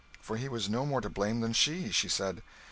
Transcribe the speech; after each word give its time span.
For 0.19 0.37
he 0.37 0.49
was 0.49 0.67
no 0.67 0.83
more 0.83 0.99
to 0.99 1.11
blame 1.11 1.41
than 1.41 1.53
she, 1.53 1.91
she 1.91 2.07
said. 2.09 2.41